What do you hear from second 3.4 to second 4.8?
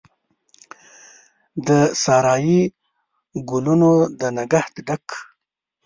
ګلونو د نګهت